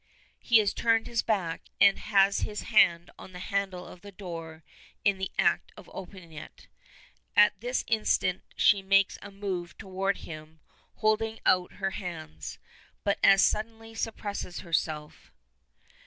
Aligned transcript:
He 0.39 0.57
has 0.57 0.73
turned 0.73 1.05
his 1.05 1.21
back, 1.21 1.61
and 1.79 1.99
has 1.99 2.39
his 2.39 2.63
hand 2.63 3.11
on 3.19 3.33
the 3.33 3.37
handle 3.39 3.85
of 3.85 4.01
the 4.01 4.11
door 4.11 4.63
in 5.05 5.19
the 5.19 5.29
act 5.37 5.71
of 5.77 5.87
opening 5.93 6.33
it. 6.33 6.67
At 7.35 7.61
this 7.61 7.83
instant 7.85 8.41
she 8.55 8.81
makes 8.81 9.19
a 9.21 9.29
move 9.29 9.77
toward 9.77 10.17
him, 10.21 10.59
holding 10.95 11.39
out 11.45 11.73
her 11.73 11.91
hands, 11.91 12.57
but 13.03 13.19
as 13.23 13.43
suddenly 13.43 13.93
suppresses 13.93 14.61
herself. 14.61 15.31